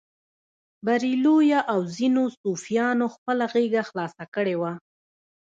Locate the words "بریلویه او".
0.85-1.79